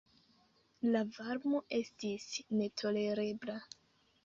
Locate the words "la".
0.95-1.03